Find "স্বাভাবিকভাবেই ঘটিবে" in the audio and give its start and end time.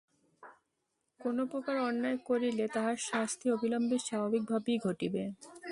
4.07-5.23